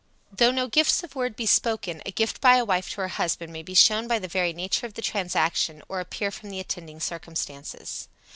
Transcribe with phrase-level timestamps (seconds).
[0.31, 3.53] Though no words of gift be spoken, a gift by a wife to her husband
[3.53, 6.99] may be shown by the very nature of the transaction, or appear from the attending
[6.99, 8.07] circumstances.